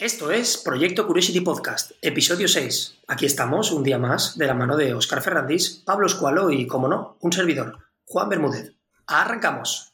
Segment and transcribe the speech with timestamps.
[0.00, 3.00] Esto es Proyecto Curiosity Podcast, episodio 6.
[3.06, 6.88] Aquí estamos un día más de la mano de Oscar Ferrandis, Pablo Escualo y, como
[6.88, 7.76] no, un servidor,
[8.06, 8.72] Juan Bermúdez.
[9.06, 9.92] ¡Arrancamos!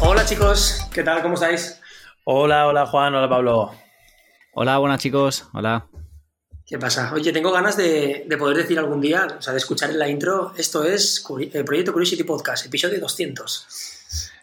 [0.00, 1.20] Hola chicos, ¿qué tal?
[1.20, 1.78] ¿Cómo estáis?
[2.24, 3.72] Hola, hola Juan, hola Pablo.
[4.54, 5.89] Hola, buenas chicos, hola.
[6.70, 7.12] ¿Qué pasa?
[7.12, 10.54] Oye, tengo ganas de, poder decir algún día, o sea, de escuchar en la intro,
[10.56, 13.66] esto es el eh, Proyecto Curiosity Podcast, episodio 200.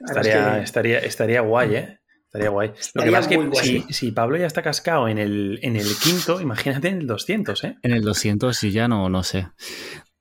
[0.05, 1.99] Estaría, estaría, estaría guay, ¿eh?
[2.25, 2.73] Estaría guay.
[2.95, 6.41] Lo que pasa es que si, Pablo ya está cascado en el, en el quinto,
[6.41, 7.77] imagínate en el 200, ¿eh?
[7.81, 9.47] En el 200 y ya no, no sé.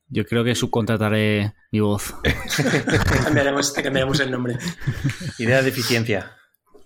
[0.06, 2.14] Yo creo que subcontrataré mi voz.
[3.24, 4.58] cambiaremos, te cambiaremos el nombre.
[5.38, 6.36] Idea de eficiencia.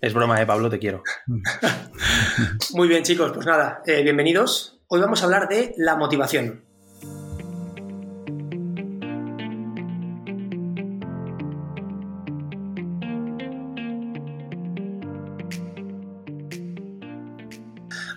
[0.01, 0.67] Es broma, ¿eh, Pablo?
[0.71, 1.03] Te quiero.
[2.71, 3.31] Muy bien, chicos.
[3.35, 4.80] Pues nada, eh, bienvenidos.
[4.93, 6.65] Hoy vamos a hablar de la motivación.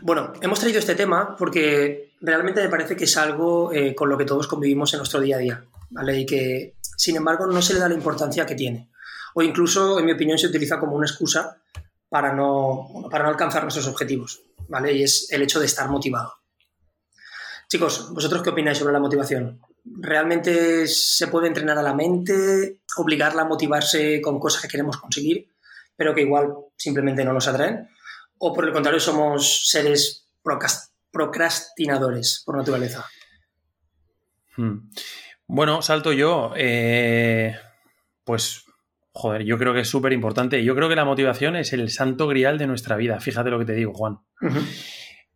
[0.02, 4.18] Bueno, hemos traído este tema porque realmente me parece que es algo eh, con lo
[4.18, 6.18] que todos convivimos en nuestro día a día, ¿vale?
[6.18, 8.90] Y que, sin embargo, no se le da la importancia que tiene.
[9.34, 11.56] O incluso, en mi opinión, se utiliza como una excusa
[12.08, 14.92] para no, para no alcanzar nuestros objetivos, ¿vale?
[14.92, 16.43] Y es el hecho de estar motivado.
[17.75, 19.61] Chicos, ¿vosotros qué opináis sobre la motivación?
[19.84, 25.48] ¿Realmente se puede entrenar a la mente, obligarla a motivarse con cosas que queremos conseguir,
[25.97, 27.89] pero que igual simplemente no nos atraen?
[28.39, 30.28] ¿O por el contrario somos seres
[31.11, 33.06] procrastinadores por naturaleza?
[34.56, 34.89] Hmm.
[35.48, 36.52] Bueno, salto yo.
[36.56, 37.56] Eh,
[38.22, 38.67] pues,
[39.11, 40.62] joder, yo creo que es súper importante.
[40.62, 43.19] Yo creo que la motivación es el santo grial de nuestra vida.
[43.19, 44.20] Fíjate lo que te digo, Juan.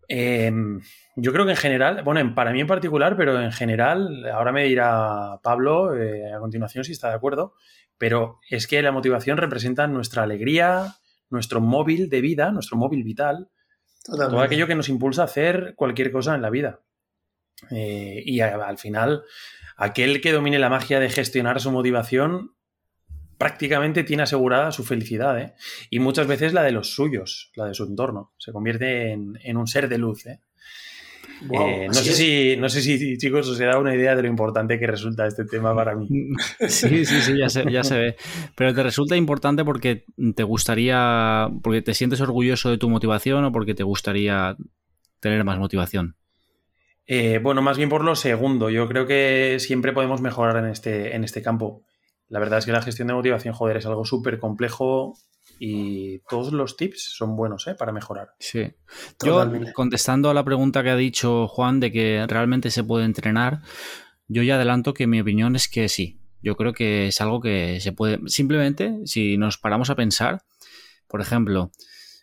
[0.08, 0.80] Em,
[1.16, 4.64] yo creo que en general, bueno, para mí en particular, pero en general, ahora me
[4.64, 7.54] dirá Pablo eh, a continuación si está de acuerdo,
[7.98, 10.96] pero es que la motivación representa nuestra alegría,
[11.28, 13.50] nuestro móvil de vida, nuestro móvil vital,
[14.04, 16.80] todo aquello que nos impulsa a hacer cualquier cosa en la vida.
[17.70, 19.24] Eh, y al final,
[19.76, 22.54] aquel que domine la magia de gestionar su motivación
[23.38, 25.54] prácticamente tiene asegurada su felicidad, ¿eh?
[25.91, 28.32] Y muchas veces la de los suyos, la de su entorno.
[28.37, 30.41] Se convierte en, un ser de luz, ¿eh?
[31.53, 34.28] eh no, sé si, no sé si, chicos, os he dado una idea de lo
[34.28, 36.09] importante que resulta este tema para mí.
[36.69, 38.16] Sí, sí, sí, ya se, ya se ve.
[38.56, 40.04] Pero te resulta importante porque
[40.34, 44.56] te gustaría, porque te sientes orgulloso de tu motivación o porque te gustaría
[45.21, 46.16] tener más motivación.
[47.06, 48.69] Eh, bueno, más bien por lo segundo.
[48.69, 51.84] Yo creo que siempre podemos mejorar en este, en este campo.
[52.28, 55.15] La verdad es que la gestión de motivación, joder, es algo súper complejo
[55.59, 57.75] y todos los tips son buenos ¿eh?
[57.75, 58.34] para mejorar.
[58.39, 58.75] Sí.
[59.25, 63.61] Yo, contestando a la pregunta que ha dicho Juan de que realmente se puede entrenar,
[64.27, 66.21] yo ya adelanto que mi opinión es que sí.
[66.41, 68.21] Yo creo que es algo que se puede.
[68.27, 70.43] Simplemente, si nos paramos a pensar,
[71.09, 71.72] por ejemplo,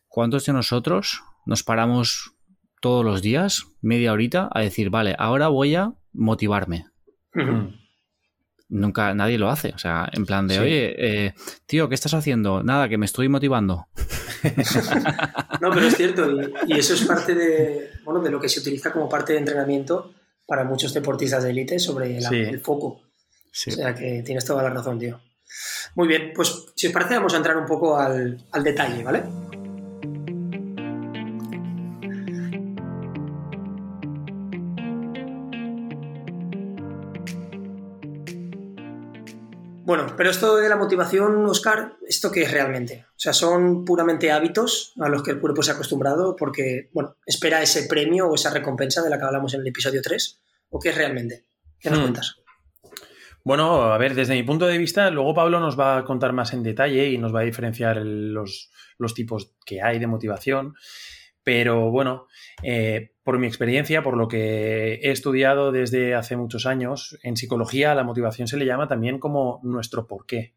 [0.07, 2.33] ¿cuántos de nosotros nos paramos
[2.79, 6.85] todos los días, media horita, a decir, vale, ahora voy a motivarme?
[8.69, 9.69] Nunca nadie lo hace.
[9.69, 11.33] O sea, en plan de, oye, eh,
[11.65, 12.63] tío, ¿qué estás haciendo?
[12.63, 13.87] Nada, que me estoy motivando.
[15.61, 16.29] no, pero es cierto,
[16.67, 20.13] y, eso es parte de, bueno, de lo que se utiliza como parte de entrenamiento
[20.45, 22.87] para muchos deportistas de élite sobre el foco.
[22.87, 25.19] O sea que tienes toda la razón, tío.
[25.95, 29.23] Muy bien, pues si os parece vamos a entrar un poco al, al detalle, ¿vale?
[39.85, 43.05] Bueno, pero esto de la motivación, Oscar, ¿esto qué es realmente?
[43.09, 47.17] O sea, ¿son puramente hábitos a los que el cuerpo se ha acostumbrado porque, bueno,
[47.23, 50.41] espera ese premio o esa recompensa de la que hablamos en el episodio 3?
[50.71, 51.45] ¿O qué es realmente?
[51.79, 52.01] ¿Qué nos hmm.
[52.01, 52.35] cuentas?
[53.43, 56.51] Bueno, a ver, desde mi punto de vista, luego Pablo nos va a contar más
[56.53, 60.73] en detalle y nos va a diferenciar los, los tipos que hay de motivación.
[61.45, 62.25] Pero bueno,
[62.63, 67.93] eh, por mi experiencia, por lo que he estudiado desde hace muchos años, en psicología
[67.93, 70.55] la motivación se le llama también como nuestro porqué.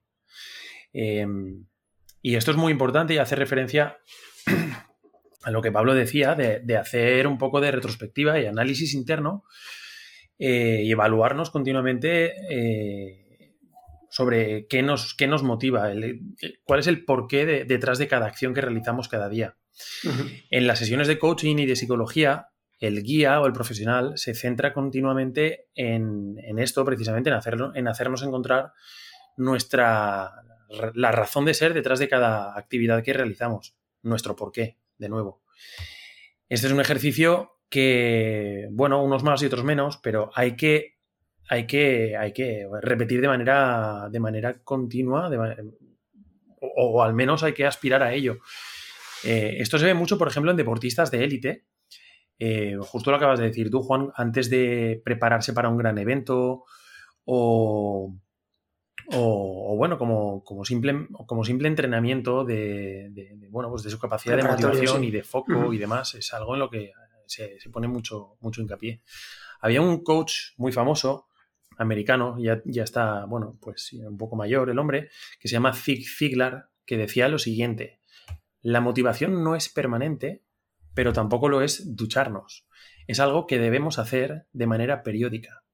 [0.95, 1.67] Em,
[2.23, 3.99] y esto es muy importante y hace referencia
[5.45, 9.45] a lo que Pablo decía de, hacer un poco de retrospectiva y análisis interno
[10.39, 13.28] eh, y evaluarnos continuamente eh,
[14.11, 15.91] sobre qué nos, qué nos motiva,
[16.65, 19.57] cuál es el porqué detrás de cada acción que realizamos cada día.
[20.51, 22.49] En las sesiones de coaching y de psicología,
[22.81, 28.23] el guía o el profesional se centra continuamente en, esto, precisamente, en, hacerlo, en hacernos
[28.23, 28.73] encontrar
[29.37, 30.33] nuestra
[30.95, 35.43] la razón de ser detrás de cada actividad que realizamos, nuestro porqué, de nuevo.
[36.49, 40.98] Este es un ejercicio que, bueno, unos más y otros menos, pero hay que
[41.49, 45.31] hay que, hay que repetir de manera, de manera continua
[46.61, 48.39] o, al menos hay que aspirar a ello.
[49.25, 51.65] Eh, esto se ve mucho, por ejemplo, en deportistas de élite.
[52.39, 56.65] Eh, justo lo acabas de decir tú, Juan, antes de prepararse para un gran evento
[57.25, 58.15] o,
[59.13, 63.11] o, bueno, como, como, simple, como simple entrenamiento de,
[63.51, 66.61] bueno, pues de su capacidad de motivación y de foco y demás, es algo en
[66.61, 66.93] lo que
[67.27, 69.03] se, pone mucho, mucho hincapié.
[69.61, 71.28] Había un coach muy famoso,
[71.79, 75.09] americano, ya, ya está, bueno, pues un poco mayor el hombre,
[75.41, 78.01] que se llama Zig Ziglar, que decía lo siguiente,
[78.61, 80.43] la motivación no es permanente,
[80.95, 82.67] pero tampoco lo es ducharnos.
[83.07, 85.65] Es algo que debemos hacer de manera periódica.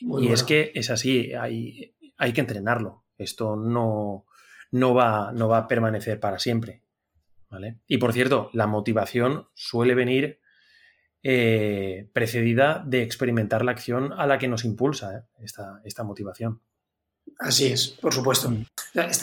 [0.00, 3.04] y es que es así, hay, hay que entrenarlo.
[3.18, 4.24] Esto no,
[4.70, 6.82] no, va, no va a permanecer para siempre.
[7.50, 7.78] ¿vale?
[7.86, 10.40] Y por cierto, la motivación suele venir
[11.30, 15.22] eh, precedida de experimentar la acción a la que nos impulsa ¿eh?
[15.44, 16.62] esta, esta, motivación.
[17.38, 18.48] Así es, por supuesto.
[18.48, 18.64] Mm.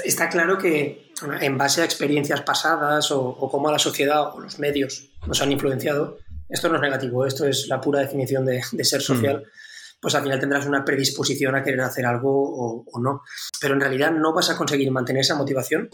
[0.03, 1.09] Está claro que
[1.41, 6.19] en base a experiencias pasadas o, cómo la sociedad o los medios nos han influenciado,
[6.47, 9.37] esto no es negativo, esto es la pura definición de, ser social.
[9.37, 9.49] Mm
[9.97, 13.23] pues al final tendrás una predisposición a querer hacer algo o, no.
[13.59, 15.89] Pero en realidad no vas a conseguir mantener esa motivación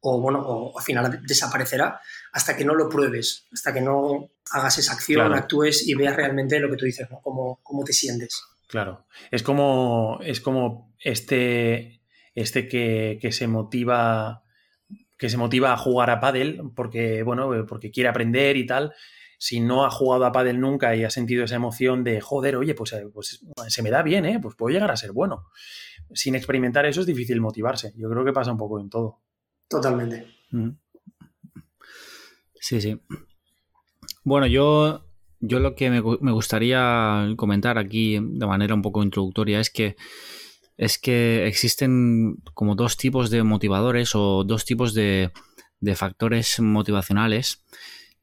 [0.00, 2.00] o bueno, o al final desaparecerá
[2.32, 6.58] hasta que no lo pruebes, hasta que no hagas esa acción, actúes y veas realmente
[6.58, 7.20] lo que tú dices, ¿no?
[7.20, 8.42] Cómo, cómo te sientes.
[8.66, 9.06] Claro.
[9.30, 12.02] Es como, es como este,
[12.34, 14.44] este que, que, se motiva
[15.18, 18.94] que se motiva a jugar a pádel porque, bueno, porque quiere aprender y tal,
[19.38, 22.74] si no ha jugado a pádel nunca y ha sentido esa emoción de, joder, oye,
[22.74, 24.38] pues, eh, pues se me da bien, ¿eh?
[24.40, 25.46] Pues puedo llegar a ser bueno.
[26.12, 27.92] Sin experimentar eso es difícil motivarse.
[27.96, 29.20] Yo creo que pasa un poco en todo.
[29.70, 30.26] Totalmente.
[32.60, 33.00] Sí, sí.
[34.24, 35.06] Bueno, yo,
[35.38, 39.96] yo lo que me, gustaría comentar aquí de manera un poco introductoria es que
[40.76, 45.30] es que existen como dos tipos de motivadores o dos tipos de,
[45.78, 47.62] de factores motivacionales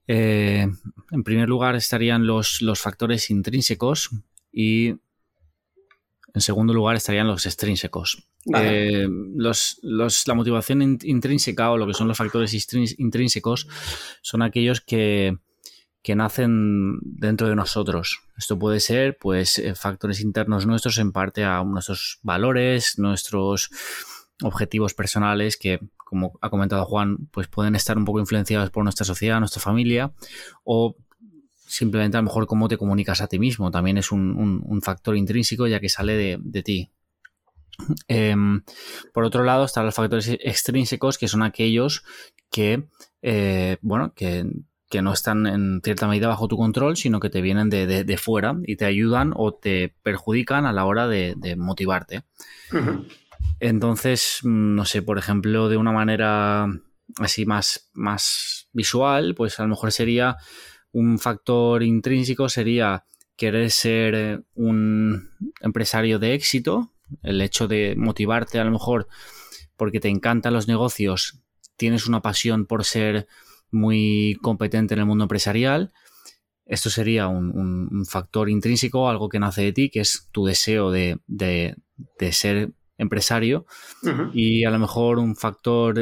[0.08, 0.68] eh,
[1.12, 4.10] en primer lugar estarían los, los, factores intrínsecos
[4.52, 4.96] y
[6.34, 8.24] en segundo lugar estarían los extrínsecos.
[8.56, 12.54] Eh, los, la motivación intrínseca o lo que son los factores
[12.98, 13.68] intrínsecos
[14.22, 15.38] son aquellos que,
[16.02, 18.22] que nacen dentro de nosotros.
[18.38, 23.70] Esto puede ser, pues, eh, factores internos nuestros en parte a nuestros valores, nuestros
[24.44, 29.06] objetivos personales que, como ha comentado Juan, pues pueden estar un poco influenciados por nuestra
[29.06, 30.14] sociedad, nuestra familia,
[30.64, 30.96] o
[31.68, 33.72] simplemente a lo mejor cómo te comunicas a ti mismo.
[33.72, 36.90] También es un, factor intrínseco ya que sale de, ti.
[38.08, 38.64] Em,
[39.14, 42.04] por otro lado, están los factores extrínsecos, que son aquellos
[42.52, 42.88] que,
[43.22, 44.46] eh, bueno, que,
[45.02, 48.78] no están en cierta medida bajo tu control, sino que te vienen de, fuera y
[48.78, 52.24] te ayudan o te perjudican a la hora de, motivarte.
[53.60, 56.68] Entonces, mm, no sé, por ejemplo, de una manera
[57.20, 60.38] así más, más visual, pues a lo mejor sería
[60.92, 63.04] un factor intrínseco, sería
[63.36, 65.30] querer ser eh, un
[65.62, 66.92] empresario de éxito,
[67.24, 69.08] el hecho de motivarte a lo mejor
[69.76, 71.40] porque te encantan los negocios,
[71.76, 73.28] tienes una pasión por ser
[73.70, 75.94] muy competente en el mundo empresarial.
[76.66, 81.20] Esto sería un, factor intrínseco, algo que nace de ti, que es tu deseo de,
[81.28, 81.76] de,
[82.20, 83.66] de ser empresario
[84.34, 86.00] y a lo mejor un factor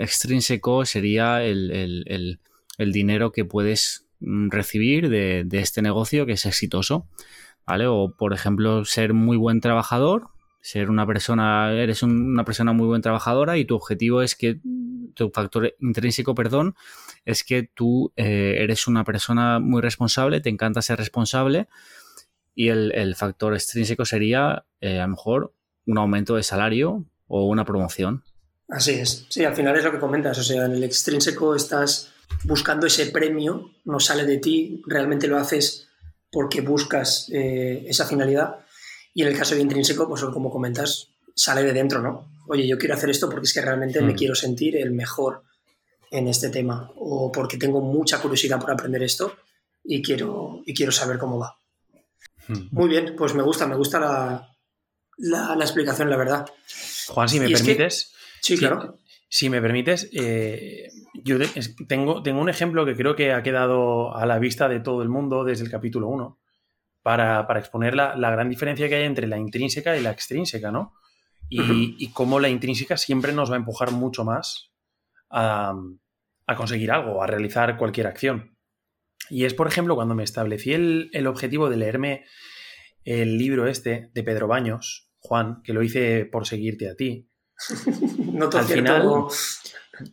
[0.00, 2.38] extrínseco sería el,
[2.78, 7.06] dinero que puedes mm, recibir de, este negocio que es exitoso,
[7.66, 7.86] ¿vale?
[7.86, 10.30] O por ejemplo ser muy buen trabajador,
[10.64, 14.60] ser una persona, eres una persona muy buen trabajadora y tu objetivo es que,
[15.12, 16.74] tu factor intrínseco, perdón,
[17.26, 21.68] es que tú eh, eres una persona muy responsable, te encanta ser responsable
[22.54, 25.52] y el, factor extrínseco sería eh, a lo mejor
[25.86, 28.24] un aumento de salario o una promoción.
[28.70, 29.26] Así es.
[29.28, 30.38] Sí, al final es lo que comentas.
[30.38, 35.36] O sea, en el extrínseco estás buscando ese premio, no sale de ti, realmente lo
[35.36, 35.88] haces
[36.32, 38.63] porque buscas eh, esa finalidad.
[39.14, 42.28] Y en el caso de intrínseco, pues como comentas, sale de dentro, ¿no?
[42.48, 44.16] Oye, yo quiero hacer esto porque es que realmente me hmm.
[44.16, 45.44] quiero sentir el mejor
[46.10, 49.36] en este tema o porque tengo mucha curiosidad por aprender esto
[49.82, 51.58] y quiero, y quiero saber cómo va.
[52.48, 52.68] Hmm.
[52.72, 54.48] Muy bien, pues me gusta, me gusta la,
[55.56, 56.46] la, explicación, la verdad.
[57.08, 58.12] Juan, si me permites.
[58.40, 58.98] sí, claro.
[59.28, 60.90] Si me permites, eh,
[61.24, 61.38] yo
[61.88, 65.08] tengo, tengo un ejemplo que creo que ha quedado a la vista de todo el
[65.08, 66.38] mundo desde el capítulo 1
[67.04, 70.94] para, exponer la, gran diferencia que hay entre la intrínseca y la extrínseca, ¿no?
[71.50, 74.72] Y, cómo la intrínseca siempre nos va a empujar mucho más
[75.28, 75.74] a,
[76.56, 78.56] conseguir algo, a realizar cualquier acción.
[79.28, 82.24] Y es, por ejemplo, cuando me establecí el, el objetivo de leerme
[83.04, 87.28] el libro este de Pedro Baños, Juan, que lo hice por seguirte a ti.
[88.32, 89.26] no Al final,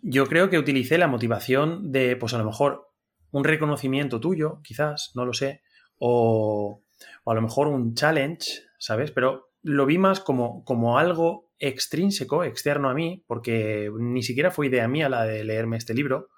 [0.02, 2.92] yo creo que utilicé la motivación de, pues a lo mejor,
[3.32, 5.62] un reconocimiento tuyo, quizás, no lo sé,
[6.04, 6.82] o,
[7.26, 9.12] a lo mejor un challenge, ¿sabes?
[9.12, 14.66] Pero lo vi más como, como algo extrínseco, externo a mí, porque ni siquiera fue
[14.66, 16.30] idea mía la de leerme este libro.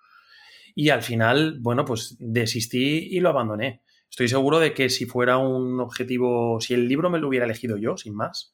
[0.75, 3.83] Y al final, bueno, pues desistí y lo abandoné.
[4.09, 7.77] Estoy seguro de que si fuera un objetivo, si el libro me lo hubiera elegido
[7.77, 8.53] yo, sin más,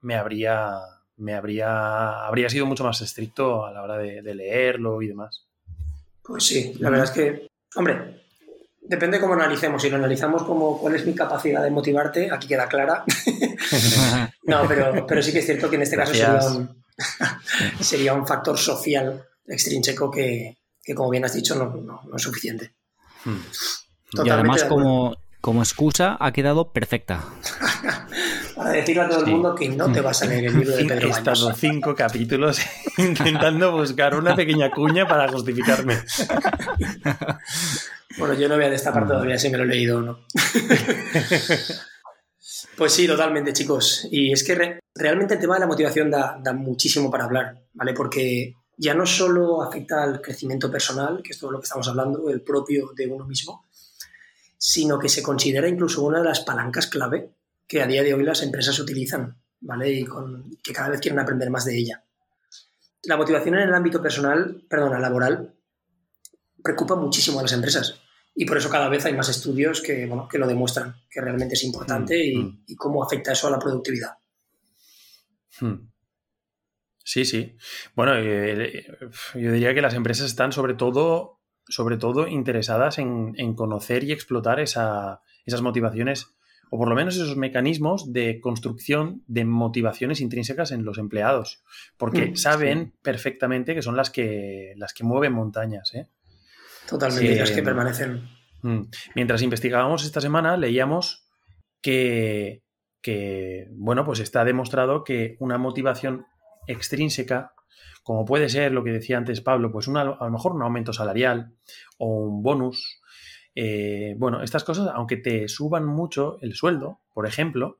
[0.00, 0.78] me habría,
[1.18, 5.46] me habría, habría sido mucho más estricto a la hora de, leerlo y demás.
[6.22, 8.19] Pues sí, la verdad es que, hombre,
[8.90, 9.80] depende cómo analicemos.
[9.80, 13.04] Si lo analizamos como cuál es mi capacidad de motivarte, aquí queda clara.
[14.42, 16.82] no, pero, pero sí que es cierto que en este caso sería un,
[17.80, 22.74] sería un, factor social extrínseco que, que, como bien has dicho, no, no, es suficiente.
[23.24, 24.24] Hmm.
[24.24, 27.24] y además, como, como excusa, ha quedado perfecta.
[28.60, 30.84] Para decirle a todo el mundo que no te vas a leer el libro de
[30.84, 32.60] Pedro He estado cinco capítulos
[32.98, 35.94] intentando buscar una pequeña cuña para justificarme.
[38.18, 40.26] bueno, yo no voy a destapar todavía si me lo he leído o no.
[42.76, 44.06] pues sí, totalmente, chicos.
[44.10, 47.94] Y es que realmente el tema de la motivación da, da muchísimo para hablar, ¿vale?
[47.94, 52.28] Porque ya no solo afecta al crecimiento personal, que es todo lo que estamos hablando,
[52.28, 53.64] el propio de uno mismo,
[54.58, 57.30] sino que se considera incluso una de las palancas clave
[57.70, 59.92] que a día de hoy las empresas utilizan, ¿vale?
[59.92, 62.04] Y con, que cada vez quieren aprender más de ella.
[63.04, 65.54] La motivación en el ámbito personal, perdona, laboral,
[66.64, 68.00] preocupa muchísimo a las empresas.
[68.34, 71.54] Y por eso cada vez hay más estudios que, bueno, que lo demuestran, que realmente
[71.54, 72.74] es importante y, mm, mm.
[72.76, 74.18] cómo afecta eso a la productividad.
[75.60, 75.90] Hmm.
[77.04, 77.56] Sí, sí.
[77.94, 78.84] Bueno, eh,
[79.34, 84.58] yo diría que las empresas están sobre todo sobre todo interesadas en, conocer y explotar
[84.58, 85.20] esas
[85.62, 86.34] motivaciones,
[86.70, 91.62] o por lo menos esos mecanismos de construcción de motivaciones intrínsecas en los empleados,
[91.96, 95.92] porque mm, saben perfectamente que son las que, las que mueven montañas.
[95.94, 96.06] ¿eh?
[96.88, 98.28] Totalmente, las que permanecen.
[98.62, 98.82] Mm,
[99.16, 101.26] mientras investigábamos esta semana, leíamos
[101.82, 102.62] que,
[103.02, 106.26] que, bueno, pues está demostrado que una motivación
[106.66, 107.52] extrínseca
[108.02, 111.52] como puede ser lo que decía antes Pablo, pues a lo mejor un aumento salarial
[111.98, 112.99] o un bonus.
[113.54, 117.78] Eh, bueno, estas cosas, aunque te suban mucho el sueldo, por ejemplo,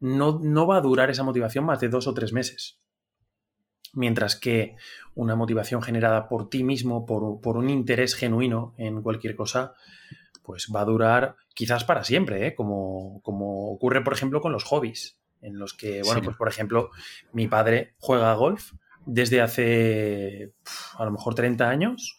[0.00, 2.80] no, no va a durar esa motivación más de dos o tres meses.
[3.92, 4.76] Mientras que
[5.14, 9.74] una motivación generada por ti mismo, por, un interés genuino en cualquier cosa,
[10.42, 12.54] pues va a durar quizás para siempre, ¿eh?
[12.54, 16.90] como, como ocurre, por ejemplo, con los hobbies, en los que, bueno, pues por ejemplo,
[17.32, 18.72] mi padre juega golf
[19.06, 20.52] desde hace
[20.96, 22.18] a lo mejor 30 años.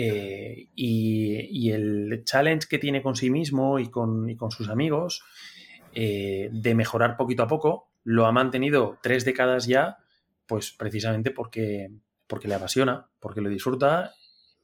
[0.00, 5.24] Eh, y, el challenge que tiene con sí mismo y con, con sus amigos
[5.92, 9.98] eh, de mejorar poquito a poco lo ha mantenido tres décadas ya,
[10.46, 11.90] pues precisamente porque,
[12.28, 14.14] porque le apasiona, porque lo disfruta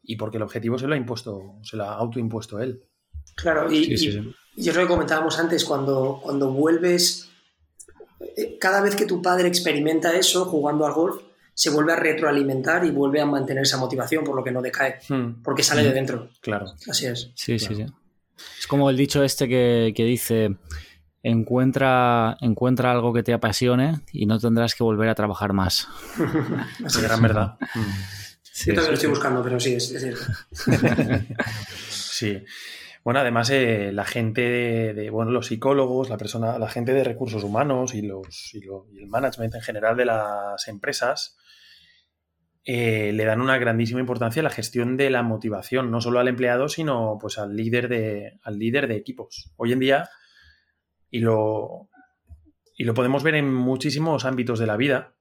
[0.04, 2.84] y porque el objetivo se lo ha impuesto, se lo ha autoimpuesto él.
[3.34, 7.28] Claro, y, y, lo que comentábamos antes, cuando, cuando vuelves,
[8.36, 11.20] eh, cada vez que tu padre experimenta eso jugando al golf,
[11.54, 14.98] se vuelve a retroalimentar y vuelve a mantener esa motivación, por lo que no decae,
[15.08, 15.42] hmm.
[15.42, 15.94] porque sale de hmm.
[15.94, 16.28] dentro.
[16.40, 16.66] Claro.
[16.88, 17.30] Así es.
[17.34, 17.86] Sí, sí, sí.
[18.58, 20.56] Es como el dicho este que, dice,
[21.22, 25.86] encuentra, encuentra algo que te apasione y no tendrás que volver a trabajar más.
[26.84, 27.56] es gran verdad.
[28.66, 30.24] Yo también lo estoy buscando, pero sí, es, cierto.
[31.88, 32.44] sí.
[33.04, 34.40] Bueno, además eh, la gente
[34.94, 39.02] de, bueno, los psicólogos, la persona, la gente de recursos humanos y los y, y
[39.02, 41.36] el management en general de las empresas
[42.64, 46.28] eh, le dan una grandísima importancia a la gestión de la motivación, no solo al
[46.28, 49.52] empleado, sino pues al líder de, al líder de equipos.
[49.56, 50.08] Hoy en día,
[51.10, 51.90] y lo,
[52.76, 55.14] y lo podemos ver en muchísimos ámbitos de la vida,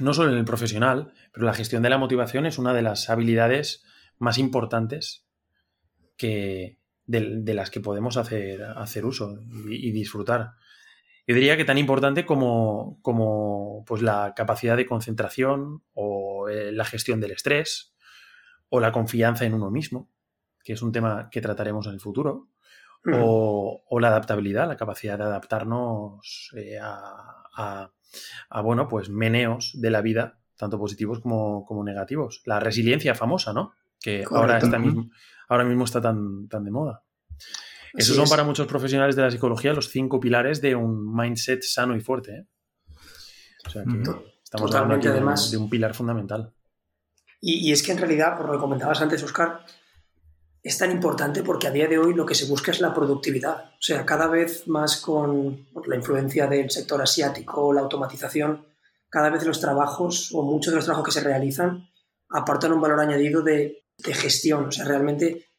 [0.00, 3.08] no solo en el profesional, pero la gestión de la motivación es una de las
[3.08, 3.82] habilidades
[4.18, 5.26] más importantes
[6.16, 10.52] que, de, las que podemos hacer, hacer uso y disfrutar.
[11.30, 16.84] Yo diría que tan importante como, como pues, la capacidad de concentración o eh, la
[16.84, 17.94] gestión del estrés
[18.68, 20.10] o la confianza en uno mismo,
[20.64, 22.48] que es un tema que trataremos en el futuro,
[23.12, 27.92] o, la adaptabilidad, la capacidad de adaptarnos eh, a,
[28.64, 32.42] bueno, pues meneos de la vida, tanto positivos como, negativos.
[32.44, 33.72] La resiliencia famosa, ¿no?
[34.00, 35.10] Que ahora, está mismo,
[35.48, 37.04] ahora mismo está tan, tan de moda.
[37.94, 41.96] Esos son para muchos profesionales de la psicología los cinco pilares de un mindset sano
[41.96, 42.32] y fuerte.
[42.32, 42.46] ¿eh?
[43.66, 44.02] O sea que
[44.42, 45.12] estamos hablando
[45.50, 46.52] de, un pilar fundamental.
[47.40, 49.64] Y, es que en realidad, por lo que comentabas antes, Oscar,
[50.62, 53.70] es tan importante porque a día de hoy lo que se busca es la productividad.
[53.70, 58.66] O sea, cada vez más con la influencia del sector asiático, la automatización,
[59.08, 61.88] cada vez los trabajos o muchos de los trabajos que se realizan
[62.28, 64.66] aportan un valor añadido de, gestión.
[64.66, 65.49] O sea, realmente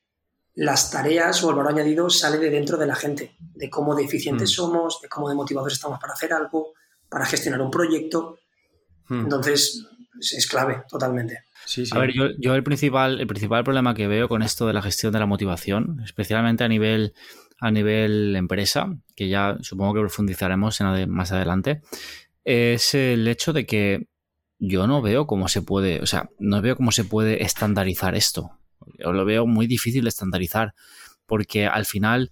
[0.55, 4.03] las tareas o el valor añadido sale de dentro de la gente, de cómo de
[4.03, 4.53] eficientes mm.
[4.53, 6.73] somos, de cómo de motivados estamos para hacer algo,
[7.09, 8.39] para gestionar un proyecto.
[9.07, 9.21] Mm.
[9.21, 9.85] Entonces,
[10.19, 11.45] es clave totalmente.
[11.91, 15.13] A ver, yo, el, principal, el principal problema que veo con esto de la gestión
[15.13, 17.13] de la motivación, especialmente a nivel,
[17.59, 21.81] a nivel empresa, que ya supongo que profundizaremos en, más adelante,
[22.43, 24.07] es el hecho de que
[24.59, 28.51] yo no veo cómo se puede, o sea, no veo cómo se puede estandarizar esto.
[28.99, 30.73] Yo lo veo muy difícil de estandarizar,
[31.25, 32.31] porque al final,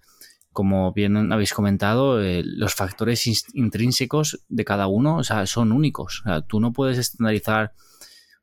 [0.51, 6.21] como bien habéis comentado, eh, los factores intrínsecos de cada uno o sea, son únicos.
[6.21, 7.73] O sea, tú no puedes estandarizar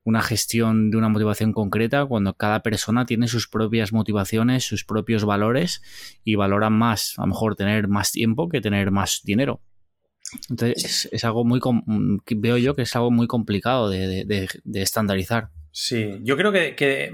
[0.06, 5.24] una gestión de una motivación concreta cuando cada persona tiene sus propias motivaciones, sus propios
[5.24, 5.82] valores
[6.22, 9.60] y valoran más, a lo mejor tener más tiempo que tener más dinero.
[10.48, 11.60] Entonces es, algo muy,
[12.36, 15.50] veo yo que es algo muy complicado de, estandarizar.
[15.72, 17.10] Sí, yo creo que,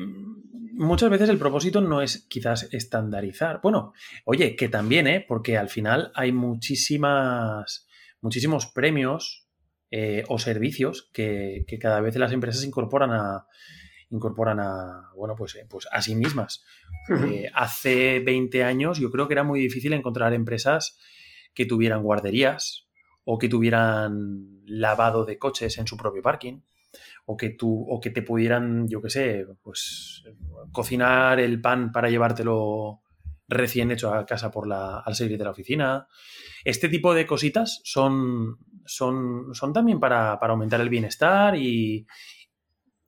[0.72, 3.60] muchas veces el propósito no es quizás estandarizar.
[3.62, 3.92] Bueno,
[4.24, 5.24] oye, que también, ¿eh?
[5.26, 7.86] Porque al final hay muchísimas,
[8.20, 9.46] muchísimos premios
[9.90, 13.46] eh, o servicios que, cada vez las empresas incorporan a,
[14.10, 16.64] incorporan a, bueno, pues, eh, pues a sí mismas.
[17.26, 20.98] Eh, hace 20 años yo creo que era muy difícil encontrar empresas
[21.52, 22.86] que tuvieran guarderías
[23.24, 26.60] o que tuvieran lavado de coches en su propio parking
[27.24, 30.24] o que, tú, o que te pudieran, yo qué sé, pues
[30.72, 33.00] cocinar el pan para llevártelo
[33.48, 36.08] recién hecho a casa por la, al salir de la oficina.
[36.64, 42.06] Este tipo de cositas son, son, son también para, aumentar el bienestar y,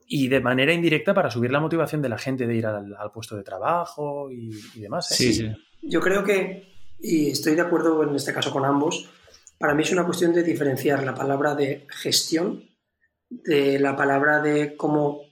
[0.07, 3.37] y, de manera indirecta para subir la motivación de la gente de ir al, puesto
[3.37, 5.11] de trabajo y, demás.
[5.13, 5.15] ¿eh?
[5.15, 5.53] Sí, sí.
[5.83, 9.11] Yo creo que, y estoy de acuerdo en este caso con ambos,
[9.59, 12.74] para mí es una cuestión de diferenciar la palabra de gestión
[13.43, 15.23] de la palabra de cómo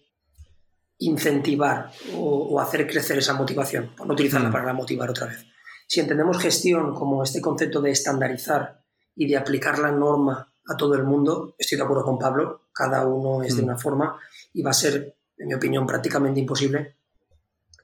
[0.99, 4.53] incentivar o, hacer crecer esa motivación, por no utilizar la mm.
[4.53, 5.45] palabra motivar otra vez.
[5.87, 8.83] Si entendemos gestión como este concepto de estandarizar
[9.15, 13.07] y de aplicar la norma a todo el mundo, estoy de acuerdo con Pablo, cada
[13.07, 13.65] uno es de mm.
[13.65, 14.19] una forma
[14.53, 16.97] y va a ser, en mi opinión, prácticamente imposible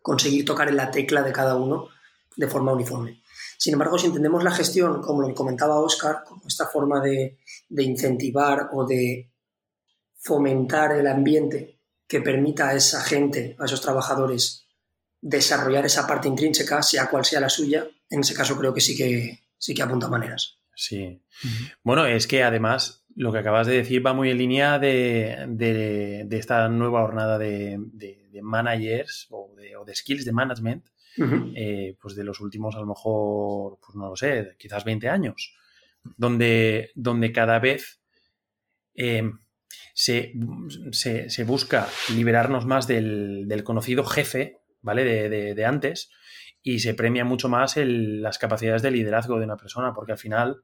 [0.01, 1.89] conseguir tocar en la tecla de cada uno
[2.37, 3.23] de forma uniforme.
[3.59, 7.39] Sin embargo, si entendemos la gestión, como lo comentaba Oscar, como esta forma de,
[7.69, 9.33] de incentivar o de
[10.19, 14.67] fomentar el ambiente que permita a esa gente, a esos trabajadores,
[15.21, 18.97] desarrollar esa parte intrínseca, sea cual sea la suya, en ese caso creo que sí
[18.97, 20.59] que, sí que apunta maneras.
[20.75, 21.21] Sí.
[21.83, 26.69] Bueno, es que además lo que acabas de decir va muy en línea de, esta
[26.69, 27.81] nueva jornada de,
[28.41, 30.87] managers o, de, skills de management,
[31.57, 35.57] eh, pues de los últimos a lo mejor, pues no lo sé, quizás 20 años,
[36.17, 38.01] donde, donde cada vez
[38.95, 39.29] eh,
[39.95, 40.33] se,
[41.47, 45.05] busca liberarnos más del, conocido jefe, ¿vale?
[45.29, 46.11] De, antes
[46.63, 50.63] y se premia mucho más las capacidades de liderazgo de una persona, porque al final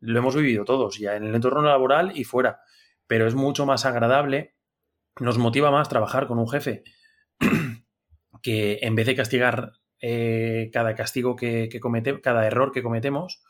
[0.00, 2.60] lo hemos vivido todos, ya en el entorno laboral y fuera,
[3.06, 4.54] pero es mucho más agradable,
[5.18, 6.84] nos motiva más trabajar con un jefe
[8.42, 11.68] que en vez de castigar eh, cada castigo que,
[12.22, 13.42] cada error que cometemos,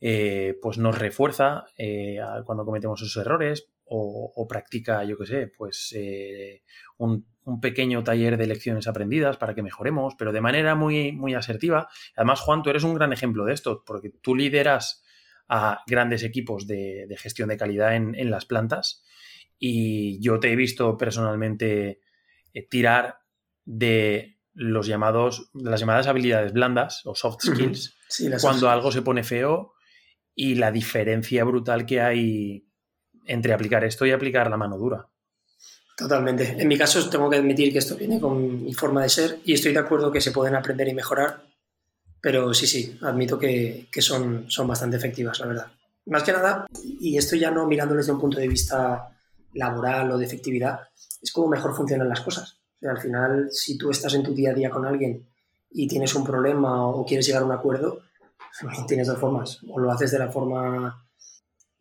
[0.00, 5.94] eh, pues nos refuerza eh, cuando cometemos esos errores o, practica, yo qué sé, pues
[6.98, 11.34] un, un, pequeño taller de lecciones aprendidas para que mejoremos, pero de manera muy, muy
[11.34, 11.88] asertiva.
[12.16, 15.02] Además, Juan, tú eres un gran ejemplo de esto, porque tú lideras
[15.48, 19.04] a grandes equipos de, gestión de calidad en, las plantas.
[19.58, 22.00] Y yo te he visto personalmente
[22.52, 23.20] eh, tirar
[23.64, 27.96] de los llamados, las llamadas habilidades blandas o soft skills
[28.40, 29.74] cuando algo se pone feo
[30.34, 32.67] y la diferencia brutal que hay
[33.28, 35.06] entre aplicar esto y aplicar la mano dura.
[35.96, 36.56] Totalmente.
[36.58, 39.52] En mi caso tengo que admitir que esto viene con mi forma de ser y
[39.52, 41.42] estoy de acuerdo que se pueden aprender y mejorar,
[42.20, 45.66] pero sí, sí, admito que, son, son bastante efectivas, la verdad.
[46.06, 46.66] Más que nada,
[47.00, 49.10] y esto ya no mirándoles desde un punto de vista
[49.54, 50.80] laboral o de efectividad,
[51.20, 52.60] es como mejor funcionan las cosas.
[52.82, 55.28] al final, si tú estás en tu día a día con alguien
[55.70, 58.02] y tienes un problema o quieres llegar a un acuerdo,
[58.86, 59.60] tienes dos formas.
[59.68, 61.07] O lo haces de la forma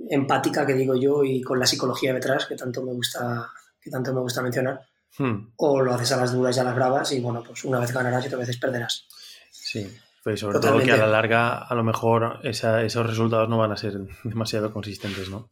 [0.10, 3.50] empática que digo yo y con la psicología detrás, que tanto me gusta,
[3.82, 4.82] que tanto me gusta mencionar,
[5.18, 5.54] hmm.
[5.58, 7.92] o lo haces a las duras y a las bravas y bueno, pues una vez
[7.92, 9.08] ganarás y otra vez perderás.
[9.52, 9.88] Sí,
[10.24, 13.78] pues sobre todo que a la larga, a lo mejor esos resultados no van a
[13.78, 15.52] ser demasiado consistentes, ¿no?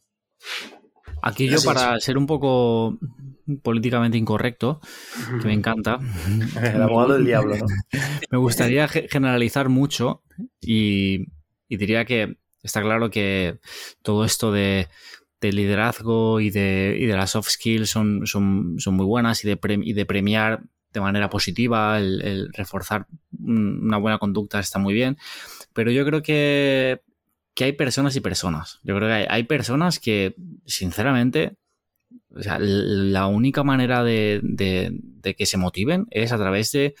[1.22, 2.98] Aquí yo, para ser un poco
[3.62, 4.80] políticamente incorrecto,
[5.40, 5.98] que me encanta.
[6.62, 7.66] El abogado del diablo, ¿no?
[8.30, 10.22] me gustaría generalizar mucho
[10.60, 11.26] y,
[11.68, 13.58] diría que está claro que
[14.02, 14.88] todo esto de,
[15.40, 18.24] liderazgo y de, las soft skills son,
[18.86, 19.56] muy buenas y de,
[20.06, 23.06] premiar de manera positiva, el, reforzar
[23.38, 25.18] una buena conducta está muy bien,
[25.72, 27.00] pero yo creo que,
[27.60, 28.80] hay personas y personas.
[28.82, 30.34] Yo creo que hay, personas que,
[30.66, 31.56] sinceramente,
[32.30, 34.42] la única manera de,
[35.38, 36.94] que se motiven es a través de,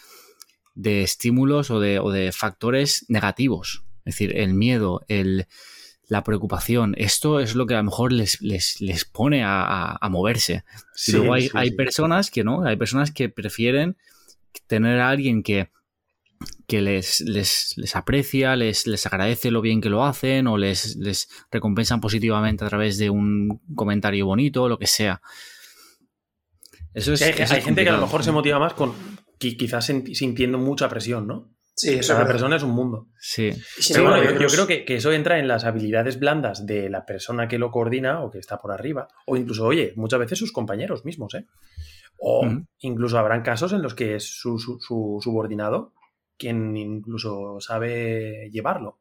[1.02, 3.85] estímulos o o de factores negativos.
[4.06, 5.46] Es decir, el miedo, el,
[6.08, 6.94] la preocupación.
[6.96, 10.64] Esto es lo que a lo mejor les, les, pone a, moverse.
[11.06, 13.96] y luego hay, hay personas que no, hay personas que prefieren
[14.66, 15.70] tener a alguien que,
[16.66, 21.28] que les, les, aprecia, les, les agradece lo bien que lo hacen o les, les
[21.50, 25.20] recompensan positivamente a través de un comentario bonito, lo que sea.
[26.94, 28.94] Eso es, hay, gente que a lo mejor se motiva más con
[29.38, 31.55] quizás sintiendo mucha presión, ¿no?
[31.76, 33.08] Sí, eso Cada persona es un mundo.
[33.18, 33.50] Sí.
[33.92, 37.58] Pero bueno, yo, creo que, eso entra en las habilidades blandas de la persona que
[37.58, 39.08] lo coordina o que está por arriba.
[39.26, 41.44] O incluso, oye, muchas veces sus compañeros mismos, ¿eh?
[42.18, 45.92] O incluso habrán casos en los que es su, subordinado
[46.38, 49.00] quien incluso sabe llevarlo.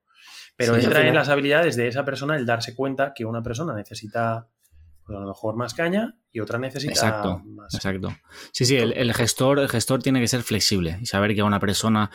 [0.57, 4.49] Pero entra en las habilidades de esa persona el darse cuenta que una persona necesita
[5.05, 7.73] pues a lo mejor más caña y otra necesita exacto, más.
[7.73, 8.15] Exacto.
[8.51, 11.59] Sí, sí, el, gestor, el gestor tiene que ser flexible y saber que a una
[11.59, 12.09] persona,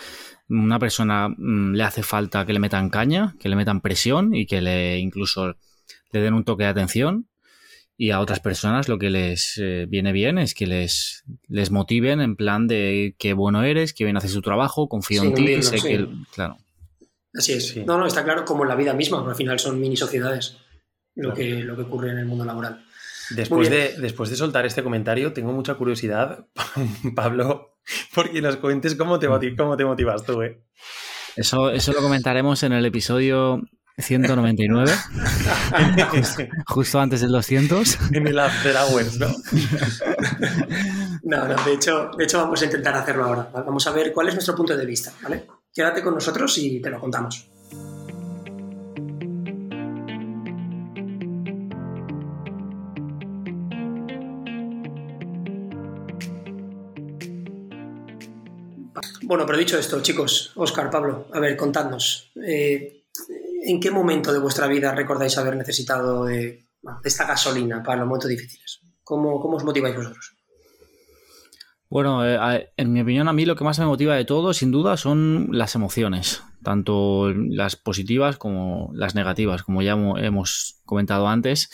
[0.48, 4.46] una persona mm, le hace falta que le metan caña, que le metan presión y
[4.46, 5.54] que le incluso
[6.10, 7.28] le den un toque de atención.
[7.96, 12.22] Y a otras personas lo que les eh, viene bien es que les, les motiven
[12.22, 15.76] en plan de qué bueno eres, que bien haces tu trabajo, confío en ti, sé
[15.76, 16.08] que.
[16.34, 16.56] Claro.
[17.34, 17.76] Así es.
[17.86, 20.56] No, no, está claro como la vida misma, al final son mini sociedades
[21.14, 22.84] lo, que, lo que ocurre en el mundo laboral.
[23.30, 26.46] Después de, después de soltar este comentario, tengo mucha curiosidad,
[27.14, 27.76] Pablo,
[28.14, 30.42] porque nos cuentes cómo te, cómo te motivas tú.
[30.42, 30.62] ¿eh?
[31.36, 33.60] Eso, eso lo comentaremos en el episodio
[33.98, 34.90] 199,
[36.66, 37.98] justo antes del 200.
[38.12, 39.28] En el After Hours, ¿no?
[41.22, 43.48] no, no, de hecho, de hecho vamos a intentar hacerlo ahora.
[43.52, 45.46] Vamos a ver cuál es nuestro punto de vista, ¿vale?
[45.72, 47.48] Quédate con nosotros y te lo contamos.
[59.30, 62.32] Bueno, pero dicho esto, chicos, Oscar, Pablo, a ver, contadnos.
[62.44, 63.04] Eh,
[63.62, 66.64] ¿En qué momento de vuestra vida recordáis haber necesitado de,
[67.04, 68.80] esta gasolina para los momentos difíciles?
[69.04, 70.34] ¿Cómo, os motiváis vosotros?
[71.88, 74.72] Bueno, eh, en mi opinión, a mí lo que más me motiva de todo, sin
[74.72, 81.70] duda, son las emociones, tanto las positivas como las negativas, como ya hemos comentado antes.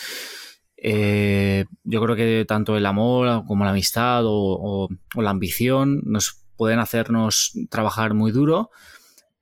[0.77, 6.79] Eh, yo creo que tanto el amor como la amistad o la ambición nos pueden
[6.79, 8.71] hacernos trabajar muy duro,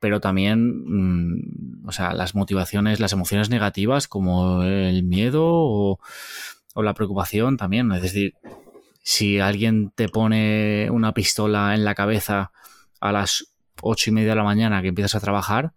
[0.00, 5.98] pero también, mm, o sea, las motivaciones, las emociones negativas como el miedo o,
[6.76, 7.90] la preocupación también.
[7.92, 8.34] Es decir,
[9.02, 12.52] si alguien te pone una pistola en la cabeza
[13.00, 15.72] a las ocho y media de la mañana que empiezas a trabajar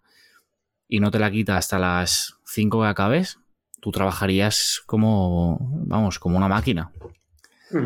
[0.88, 3.38] y no te la quita hasta las cinco que acabes,
[3.80, 6.90] tú trabajarías como, vamos, como una máquina.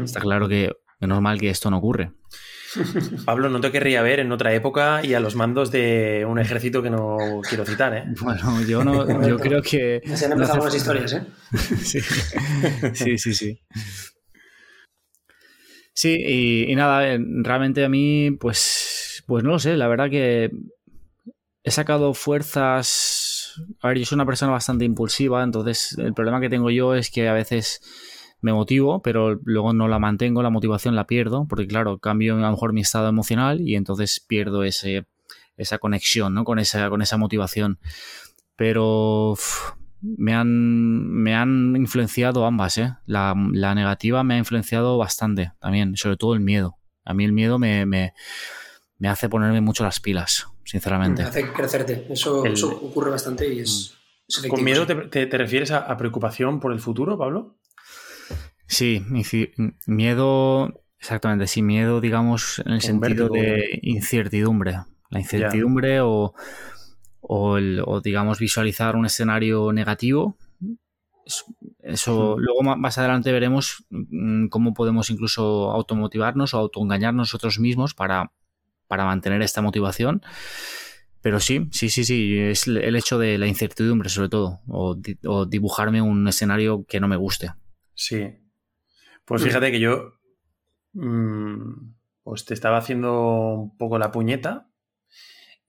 [0.03, 2.12] Está claro que es normal que esto no ocurre.
[3.24, 6.82] Pablo, no te querría ver en otra época y a los mandos de un ejército
[6.82, 8.04] que no quiero citar, ¿eh?
[8.20, 10.00] Bueno, yo no, yo creo que.
[10.14, 11.26] Se han empezado las historias, ¿eh?
[11.82, 12.00] sí.
[12.94, 13.61] sí, sí, sí.
[15.94, 20.50] Sí, y, nada, eh, realmente a mí, pues, pues no lo sé, la verdad que
[21.62, 23.62] he sacado fuerzas.
[23.80, 27.11] A ver, yo soy una persona bastante impulsiva, entonces el problema que tengo yo es
[27.11, 27.80] que a veces
[28.42, 32.40] me motivo, pero luego no la mantengo, la motivación la pierdo, porque claro, cambio a
[32.40, 35.07] lo mejor mi estado emocional y entonces pierdo ese,
[35.57, 36.44] esa conexión ¿no?
[36.44, 37.78] con, esa, con esa motivación.
[38.57, 39.37] Pero
[40.00, 42.94] me, han, me han influenciado ambas, ¿eh?
[43.07, 46.76] La, negativa me ha influenciado bastante también, sobre todo el miedo.
[47.05, 48.12] A mí el miedo me, me,
[49.09, 51.22] hace ponerme mucho las pilas, sinceramente.
[51.22, 53.94] Me hace crecerte, eso, ocurre bastante y es...
[54.48, 57.57] ¿Con miedo te, te, refieres a preocupación por el futuro, Pablo?
[58.72, 59.04] Sí,
[59.87, 64.78] miedo, exactamente, sí, miedo, digamos, en el sentido de incertidumbre.
[65.11, 66.32] La incertidumbre o,
[67.20, 70.38] o, digamos, visualizar un escenario negativo.
[71.82, 78.32] Eso, luego más adelante veremos mm, cómo podemos incluso automotivarnos o autoengañar nosotros mismos para,
[78.88, 80.22] para mantener esta motivación.
[81.20, 85.44] Pero sí, sí, sí, sí, es el hecho de la incertidumbre sobre todo, o, o
[85.44, 87.50] dibujarme un escenario que no me guste.
[87.94, 88.41] Sí,
[89.33, 90.12] pues fíjate que yo
[90.92, 94.68] mm, pues te estaba haciendo un poco la puñeta,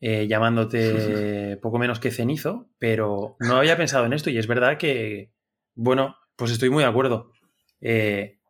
[0.02, 4.78] eh, llamándote poco menos que cenizo, pero no había pensado en esto y es verdad
[4.78, 5.32] que,
[5.76, 7.32] bueno, pues estoy muy de acuerdo.
[7.80, 8.42] Eh,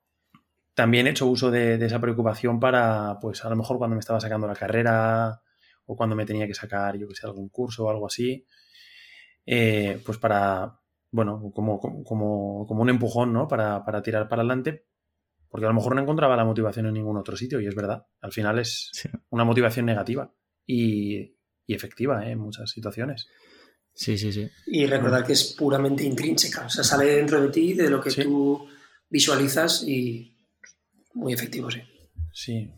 [0.73, 4.19] también he hecho uso de, esa preocupación para, pues a lo mejor cuando me estaba
[4.19, 5.43] sacando la carrera
[5.86, 8.47] o cuando me tenía que sacar, yo que sé, algún curso o algo así,
[9.45, 10.80] eh, pues para,
[11.12, 13.47] bueno, como, como, como un empujón, ¿no?
[13.47, 14.88] Para, para, tirar para adelante,
[15.53, 18.07] porque a lo mejor no encontraba la motivación en ningún otro sitio y es verdad,
[18.21, 18.89] al final es
[19.29, 20.33] una motivación negativa
[20.65, 21.37] y,
[21.67, 22.31] y efectiva ¿eh?
[22.31, 23.27] en muchas situaciones.
[23.93, 24.49] Sí, sí, sí.
[24.65, 28.09] Y recordar que es puramente intrínseca, o sea, sale dentro de ti, de lo que
[28.09, 28.67] tú
[29.07, 30.35] visualizas y
[31.13, 31.83] muy efectivo, sí.
[32.31, 32.71] Sí.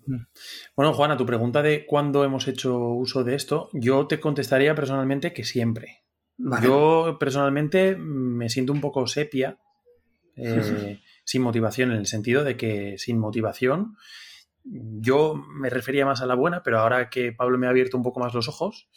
[0.76, 5.32] Bueno, Juana, tu pregunta de cuándo hemos hecho uso de esto, yo te contestaría personalmente
[5.32, 6.04] que siempre.
[6.62, 9.58] Yo personalmente me siento un poco sepia,
[10.36, 13.98] eh, sin motivación, en el sentido de que sin motivación,
[14.64, 18.04] yo me refería más a la buena, pero ahora que Pablo me ha abierto un
[18.04, 18.90] poco más los ojos,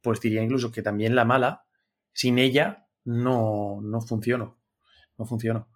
[0.00, 1.64] pues diría incluso que también la mala,
[2.12, 4.58] sin ella no, no funciono.
[5.18, 5.68] No funciono.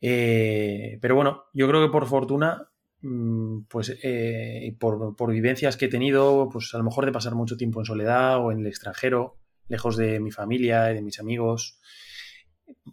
[0.00, 2.70] Eh, pero bueno, yo creo que por fortuna,
[3.00, 7.34] mm, pues eh, por, por, vivencias que he tenido, pues a lo mejor de pasar
[7.34, 11.20] mucho tiempo en soledad o en el extranjero, lejos de mi familia y de mis
[11.20, 11.80] amigos,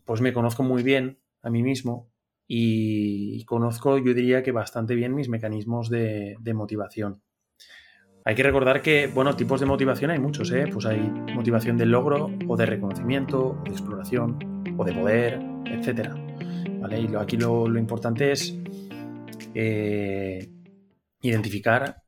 [0.05, 2.11] pues me conozco muy bien a mí mismo
[2.47, 7.21] y conozco, yo diría que bastante bien mis mecanismos de, de motivación.
[8.25, 10.65] Hay que recordar que, bueno, tipos de motivación hay muchos, ¿eh?
[10.71, 14.37] Pues hay motivación del logro o de reconocimiento, de exploración
[14.77, 16.15] o de poder, etcétera.
[16.79, 17.01] ¿Vale?
[17.01, 18.55] Y aquí lo, importante es
[19.55, 20.49] eh,
[21.21, 22.03] identificar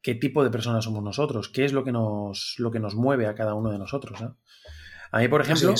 [0.00, 3.26] qué tipo de personas somos nosotros, qué es lo que nos, lo que nos mueve
[3.26, 4.18] a cada uno de nosotros.
[5.10, 5.74] A mí, por ejemplo,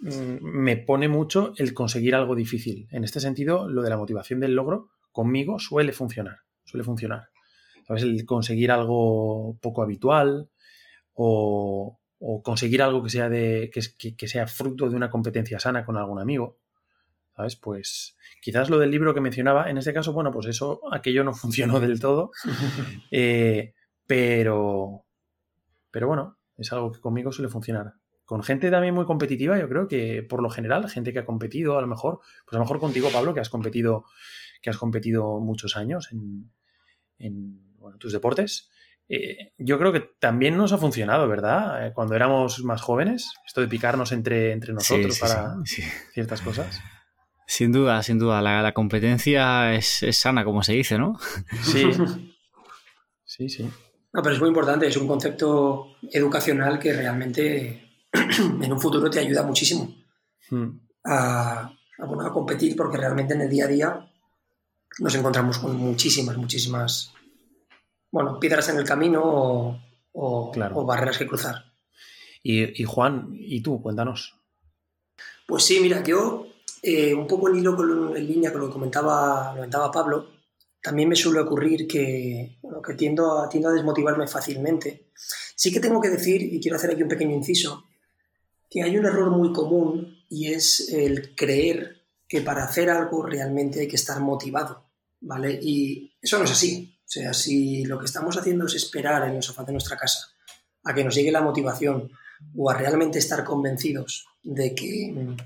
[0.00, 2.88] me pone mucho el conseguir algo difícil.
[2.90, 7.28] En este sentido, lo de la motivación del logro conmigo suele funcionar, suele funcionar.
[7.86, 8.02] ¿Sabes?
[8.04, 10.48] El conseguir algo poco habitual
[11.14, 11.98] o,
[12.42, 16.58] conseguir algo que sea, de, que sea fruto de una competencia sana con algún amigo.
[17.36, 17.56] ¿Sabes?
[17.56, 21.34] Pues quizás lo del libro que mencionaba, en este caso, bueno, pues eso, aquello no
[21.34, 22.30] funcionó del todo,
[23.10, 23.74] eh,
[24.06, 25.04] pero,
[25.90, 27.94] pero bueno, es algo que conmigo suele funcionar.
[28.30, 31.76] Con gente también muy competitiva, yo creo que por lo general, gente que ha competido,
[31.76, 34.04] a lo mejor, pues a lo mejor contigo, Pablo, que has competido,
[34.62, 37.60] que has competido muchos años en,
[37.98, 38.70] tus deportes,
[39.08, 41.88] eh, yo creo que también nos ha funcionado, ¿verdad?
[41.88, 45.56] Eh, cuando éramos más jóvenes, esto de picarnos entre, entre nosotros para
[46.12, 46.80] ciertas cosas.
[47.48, 48.40] Sin duda, sin duda.
[48.40, 51.18] La, competencia es, sana, como se dice, ¿no?
[51.62, 51.82] Sí.
[53.24, 53.62] Sí, sí.
[54.12, 57.89] No, pero es muy importante, es un concepto educacional que realmente
[58.62, 59.94] en un futuro te ayuda muchísimo
[60.50, 60.68] hmm.
[61.04, 64.12] a, a, competir, porque realmente en el día a día
[64.98, 67.12] nos encontramos con muchísimas, muchísimas,
[68.10, 69.80] bueno, piedras en el camino
[70.12, 71.72] o, barreras que cruzar.
[72.42, 73.80] Y, y Juan, ¿y tú?
[73.80, 74.36] Cuéntanos.
[75.46, 76.46] Pues sí, mira, yo
[76.82, 80.30] eh, un poco en hilo con, en línea con lo que comentaba, comentaba Pablo,
[80.82, 85.10] también me suele ocurrir que, que tiendo, a, tiendo a desmotivarme fácilmente.
[85.54, 87.84] Sí que tengo que decir, y quiero hacer aquí un pequeño inciso,
[88.70, 93.80] que hay un error muy común y es el creer que para hacer algo realmente
[93.80, 94.88] hay que estar motivado,
[95.20, 95.58] ¿vale?
[95.60, 96.96] Y eso no es así.
[97.00, 100.28] O sea, si lo que estamos haciendo es esperar en el sofá de nuestra casa
[100.84, 102.12] a que nos llegue la motivación
[102.56, 105.36] o a realmente estar convencidos de que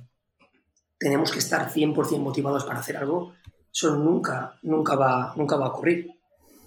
[0.99, 3.35] tenemos que estar 100% motivados para hacer algo,
[3.73, 6.11] eso nunca, nunca, va, nunca va a ocurrir.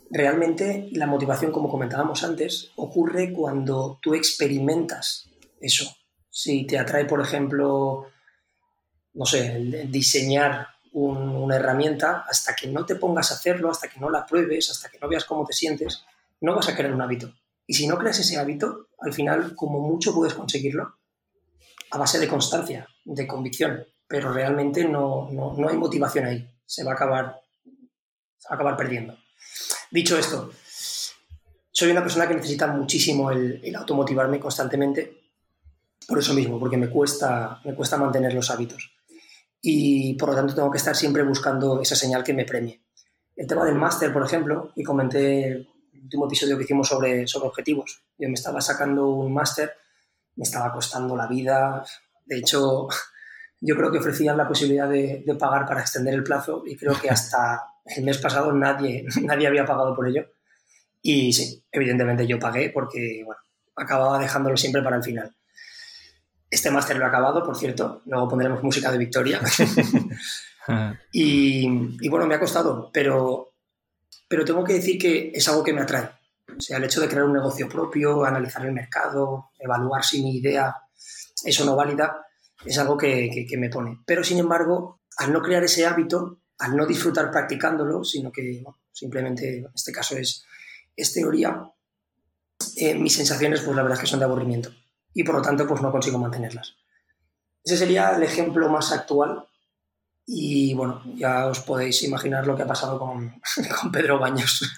[0.10, 5.30] Realmente la motivación, como comentábamos antes, ocurre cuando tú experimentas
[5.62, 5.96] eso.
[6.38, 8.08] Si te atrae, por ejemplo,
[9.13, 14.10] no sé, diseñar una herramienta, hasta que no te pongas a hacerlo, hasta que no
[14.10, 16.04] la pruebes, hasta que no veas cómo te sientes,
[16.41, 17.34] no vas a crear un hábito.
[17.65, 20.97] Y si no creas ese hábito, al final, como mucho puedes conseguirlo
[21.91, 26.50] a base de constancia, de convicción pero realmente no, no, hay motivación ahí.
[26.65, 27.41] Se va a acabar,
[28.50, 29.17] a acabar perdiendo.
[29.91, 30.52] Dicho esto,
[31.71, 35.27] soy una persona que necesita muchísimo el, el, automotivarme constantemente,
[36.08, 38.91] por eso mismo, porque me cuesta, me cuesta mantener los hábitos.
[39.62, 42.82] Y por lo tanto tengo que estar siempre buscando esa señal que me premie.
[43.36, 45.67] El tema del máster, por ejemplo, y comenté el
[46.04, 48.02] último episodio que hicimos sobre, sobre objetivos.
[48.17, 49.74] Yo me estaba sacando un máster,
[50.36, 51.84] me estaba costando la vida.
[52.26, 52.88] De hecho,
[53.62, 57.10] yo creo que ofrecían la posibilidad de, pagar para extender el plazo y creo que
[57.10, 57.63] hasta
[57.98, 60.26] el mes pasado nadie, nadie había pagado por ello.
[61.02, 63.41] Y sí, evidentemente yo pagué porque, bueno,
[63.76, 65.36] acababa dejándolo siempre para el final.
[66.50, 69.42] Este máster lo he acabado, por cierto, luego pondremos música de victoria.
[71.12, 71.68] y,
[72.02, 73.48] y, bueno, me ha costado, pero
[74.28, 76.10] pero tengo que decir que es algo que me atrae.
[76.58, 80.38] O sea, el hecho de crear un negocio propio, analizar el mercado, evaluar si mi
[80.38, 80.76] idea
[81.44, 82.26] es o no válida,
[82.66, 84.00] es algo que, me pone.
[84.06, 89.60] Pero, sin embargo, al no crear ese hábito, al no disfrutar practicándolo, sino que simplemente
[89.60, 90.44] en este caso es,
[90.96, 91.62] es teoría,
[92.78, 94.72] eh, mis sensaciones, pues la verdad es que son de aburrimiento.
[95.17, 96.75] Y por lo tanto, pues no consigo mantenerlas.
[97.63, 99.47] Ese sería el ejemplo más actual
[100.27, 103.41] y bueno, ya os podéis imaginar lo que ha pasado con,
[103.91, 104.75] Pedro Baños.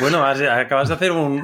[0.00, 1.40] bueno, acabas de hacer un,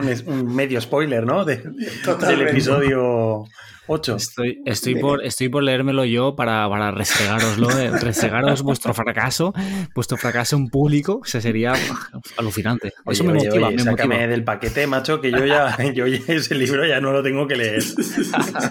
[0.54, 1.46] medio spoiler, ¿no?
[1.46, 3.46] del episodio
[3.88, 4.16] 8.
[4.16, 9.54] Estoy, estoy, por, estoy por leérmelo yo para, para restregároslo, eh, restregaros vuestro fracaso,
[9.94, 11.72] vuestro fracaso en público, se sería
[12.36, 12.92] alucinante.
[13.06, 16.86] Eso me motiva, me sácame del paquete, macho, que yo ya, yo ya ese libro
[16.86, 17.82] ya no lo tengo que leer.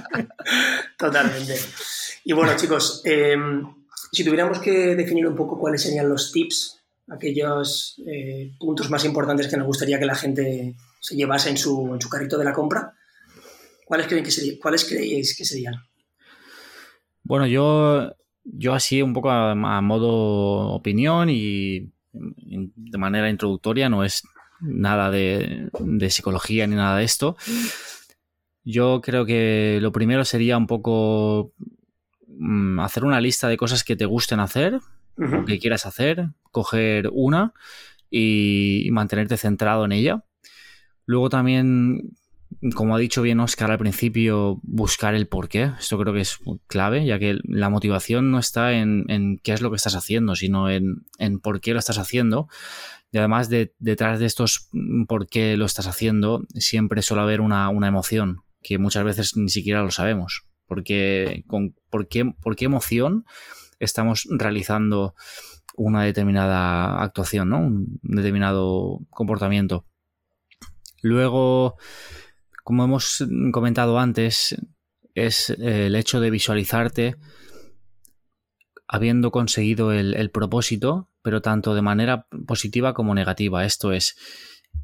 [0.97, 1.55] Totalmente.
[2.23, 3.63] Y bueno, chicos, em,
[4.11, 9.47] si tuviéramos que definir un poco cuáles serían los tips, aquellos eh, puntos más importantes
[9.47, 12.53] que nos gustaría que la gente se llevase en su, en su carrito de la
[12.53, 12.93] compra,
[13.87, 15.75] ¿cuáles, creen que ¿cuáles creéis que serían?
[17.23, 24.23] Bueno, yo, yo así un poco a, modo opinión y de manera introductoria, no es
[24.59, 27.37] nada de, de psicología ni nada de esto.
[28.63, 31.53] Yo creo que lo primero sería un poco
[32.39, 34.79] Mm, hacer una lista de cosas que te gusten hacer,
[35.47, 37.53] que quieras hacer, coger una
[38.11, 40.23] y, mantenerte centrado en ella.
[41.05, 42.15] Luego también,
[42.75, 45.71] como ha dicho bien Oscar al principio, buscar el por qué.
[45.79, 49.69] Esto creo que es clave, ya que la motivación no está en, qué es lo
[49.69, 51.05] que estás haciendo, sino en,
[51.41, 52.47] por qué lo estás haciendo.
[53.11, 54.69] Y además, detrás de estos
[55.07, 59.49] por qué lo estás haciendo, siempre suele haber una, una emoción, que muchas veces ni
[59.49, 63.25] siquiera lo sabemos porque con, por, qué, por qué emoción
[63.79, 65.15] estamos realizando
[65.75, 67.59] una determinada actuación, ¿no?
[67.59, 69.85] un determinado comportamiento.
[71.01, 71.77] Luego,
[72.67, 74.57] como hemos comentado antes,
[75.15, 77.15] es el hecho de visualizarte
[78.89, 83.63] habiendo conseguido el, propósito, pero tanto de manera positiva como negativa.
[83.63, 84.17] Esto es,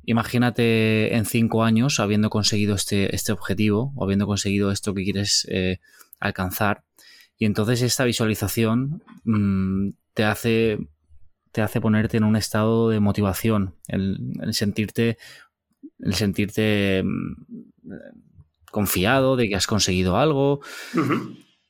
[0.06, 5.46] Imagínate en cinco años habiendo conseguido este, este objetivo o habiendo conseguido esto que quieres
[5.52, 5.82] eh,
[6.22, 6.86] alcanzar.
[7.38, 10.78] Y entonces esta visualización mm, te, hace,
[11.52, 15.18] te hace ponerte en un estado de motivación, el, sentirte,
[16.00, 17.73] el sentirte mm,
[18.72, 20.62] confiado de que has conseguido algo.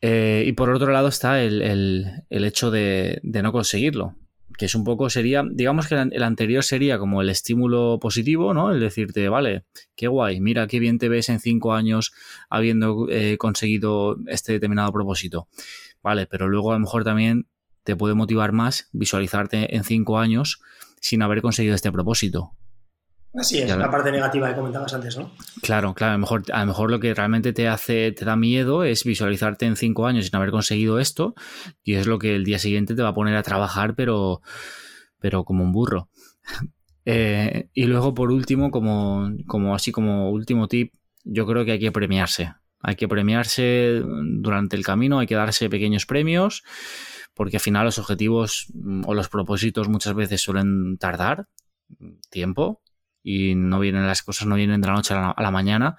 [0.06, 4.18] Eh, y por otro lado está el, hecho de, de, no conseguirlo
[4.58, 8.72] que es un poco, sería, digamos que el anterior sería como el estímulo positivo, ¿no?
[8.72, 12.14] El decirte, vale, qué guay, mira qué bien te ves en cinco años
[12.50, 15.48] habiendo eh, conseguido este determinado propósito.
[16.02, 17.48] Vale, pero luego a lo mejor también
[17.84, 20.62] te puede motivar más visualizarte en cinco años
[21.02, 22.52] sin haber conseguido este propósito.
[23.36, 25.32] Así es, la parte negativa que comentabas antes, ¿no?
[25.62, 26.12] Claro, claro.
[26.12, 29.04] A lo, mejor, a lo mejor lo que realmente te hace, te da miedo es
[29.04, 31.34] visualizarte en cinco años sin haber conseguido esto,
[31.84, 34.42] y es lo que el día siguiente te va a poner a trabajar, pero,
[35.20, 36.10] pero como un burro.
[37.06, 40.94] Eh, y luego, por último, como, como así como último tip,
[41.26, 42.54] yo creo que hay que premiarse.
[42.80, 46.64] Hay que premiarse durante el camino, hay que darse pequeños premios,
[47.34, 51.50] porque al final los objetivos mm, o los propósitos muchas veces suelen tardar
[52.30, 52.83] tiempo
[53.24, 55.98] y no vienen las cosas, no vienen de la noche a la, mañana.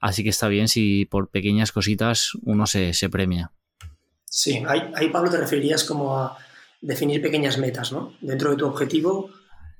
[0.00, 3.52] Así que está bien si por pequeñas cositas uno se, premia.
[4.24, 6.36] Sí, ahí, Pablo te referirías como a
[6.80, 8.12] definir pequeñas metas, ¿no?
[8.20, 9.30] Dentro de tu objetivo.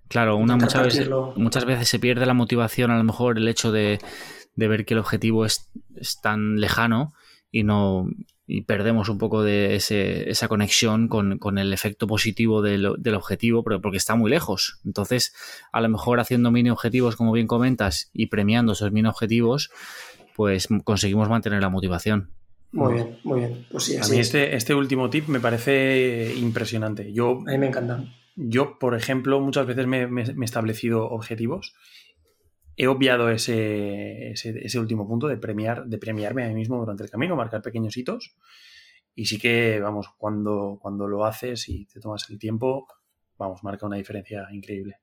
[0.08, 3.72] Claro, una muchas veces, muchas veces se pierde la motivación, a lo mejor el hecho
[3.72, 3.98] de,
[4.54, 7.12] ver que el objetivo es, es tan lejano
[7.50, 8.06] y no,
[8.46, 13.96] y perdemos un poco de ese, esa conexión con, el efecto positivo del, objetivo, porque
[13.96, 14.80] está muy lejos.
[14.84, 15.34] Entonces,
[15.72, 19.70] a lo mejor haciendo mini objetivos, como bien comentas, y premiando esos mini objetivos,
[20.36, 22.30] pues conseguimos mantener la motivación.
[22.72, 23.66] Muy bien, muy bien.
[23.70, 27.12] Pues sí, a mí este, este último tip me parece impresionante.
[27.12, 28.04] Yo, a mí me encanta.
[28.36, 31.74] Yo, por ejemplo, muchas veces me, me he establecido objetivos
[32.76, 37.10] he obviado ese, ese, último punto de premiar, de premiarme a mí mismo durante el
[37.10, 38.34] camino, marcar pequeños hitos.
[39.14, 42.88] Y sí que, vamos, cuando, cuando lo haces y te tomas el tiempo,
[43.38, 44.98] vamos, marca una diferencia increíble.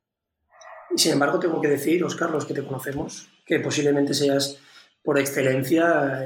[0.94, 4.60] Y sin embargo, tengo que decir, Oscar, los que te conocemos, que posiblemente seas
[5.04, 6.26] por excelencia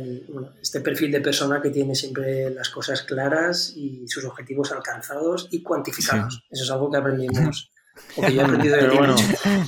[0.61, 5.61] este perfil de persona que tiene siempre las cosas claras y sus objetivos alcanzados y
[5.61, 6.43] cuantificados.
[6.49, 7.71] Eso es algo que aprendimos
[8.15, 9.15] pero bueno,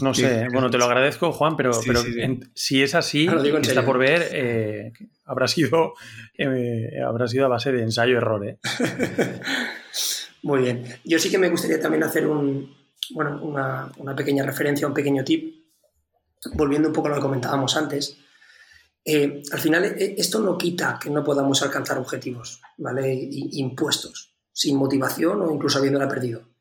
[0.01, 2.01] no sé, bueno, te lo agradezco, Juan, pero, pero
[2.53, 3.27] si es así,
[3.61, 4.93] está por ver, eh,
[5.25, 5.93] habrá, sido,
[6.37, 8.47] eh, habrá sido a base de ensayo-error.
[8.47, 8.59] ¿eh?
[10.43, 10.85] Muy bien.
[11.03, 12.73] Yo sí que me gustaría también hacer un,
[13.11, 15.65] bueno, una, una, pequeña referencia, un pequeño tip,
[16.53, 18.17] volviendo un poco a lo que comentábamos antes.
[19.03, 23.13] Eh, al final, eh, esto no quita que no podamos alcanzar objetivos, ¿vale?
[23.13, 26.56] impuestos, sin motivación o incluso habiéndola perdido.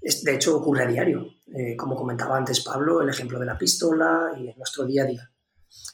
[0.00, 1.34] De hecho, ocurre a diario.
[1.46, 5.06] Eh, como comentaba antes Pablo, el ejemplo de la pistola y en nuestro día a
[5.06, 5.30] día.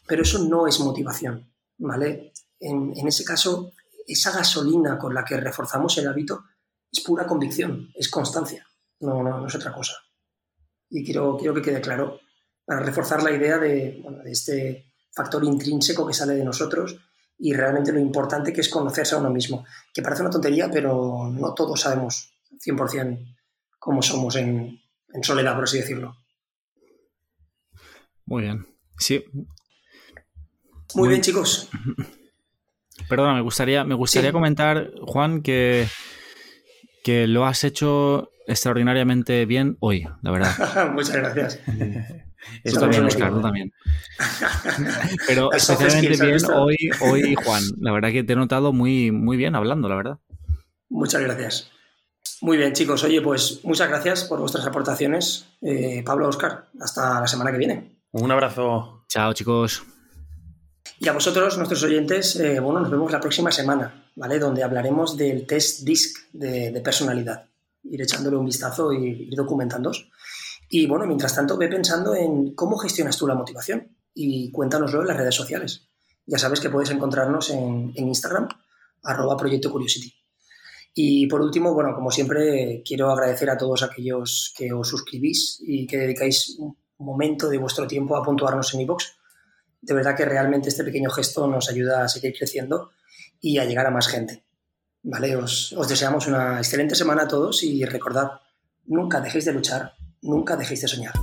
[0.07, 2.32] Pero eso no es motivación, ¿vale?
[2.59, 3.72] En, en ese caso,
[4.07, 6.44] esa gasolina con la que reforzamos el hábito
[6.92, 8.66] es pura convicción, es constancia,
[9.00, 9.94] no, no, es otra cosa.
[10.90, 12.20] Y quiero, quiero que quede claro,
[12.64, 16.96] para reforzar la idea de, de este factor intrínseco que sale de nosotros
[17.38, 19.64] y realmente lo importante que es conocerse a uno mismo.
[19.92, 22.32] Que parece una tontería, pero no todos sabemos
[22.64, 23.36] 100%
[23.85, 24.80] cómo somos en,
[25.12, 26.16] en soledad, por así decirlo.
[28.24, 28.66] Muy bien.
[28.99, 29.22] Sí.
[30.95, 31.68] Muy, bien, chicos.
[33.09, 35.87] Perdona, me gustaría, me gustaría comentar, Juan, que
[37.03, 40.91] que lo has hecho extraordinariamente bien hoy, la verdad.
[40.95, 41.61] Muchas gracias.
[42.62, 43.70] Esto también, Oscar, tú también.
[45.26, 47.62] Pero especialmente bien hoy, hoy, Juan.
[47.80, 50.18] La verdad que te he notado muy, muy bien hablando, la verdad.
[50.89, 51.70] Muchas gracias.
[52.41, 53.03] Muy bien, chicos.
[53.05, 55.47] Oye, pues muchas gracias por vuestras aportaciones.
[55.62, 58.03] Eh, Pablo, Oscar, hasta la semana que viene.
[58.12, 59.05] Un abrazo.
[59.09, 59.83] Chao, chicos.
[60.99, 64.39] Y a vosotros, nuestros oyentes, eh, bueno, nos vemos la próxima semana, ¿vale?
[64.39, 67.49] Donde hablaremos del test DISC de, personalidad.
[67.83, 70.11] Ir echándole un vistazo y ir documentándoos.
[70.68, 75.09] Y bueno, mientras tanto, ve pensando en cómo gestionas tú la motivación y cuéntanoslo en
[75.09, 75.89] las redes sociales.
[76.27, 78.49] Ya sabes que puedes encontrarnos en, Instagram,
[79.03, 80.14] arroba Proyecto Curiosity.
[80.95, 85.86] Y por último, bueno, como siempre, quiero agradecer a todos aquellos que os suscribís y
[85.86, 89.05] que dedicáis un momento de vuestro tiempo a puntuarnos en iVoox
[89.84, 92.90] de verdad que realmente este pequeño gesto nos ayuda a seguir creciendo
[93.40, 94.45] y a llegar a más gente.
[95.03, 95.36] ¿Vale?
[95.36, 98.30] Os deseamos una excelente semana a todos y recordad,
[98.86, 99.92] nunca dejéis de luchar,
[100.22, 101.14] nunca dejéis de soñar.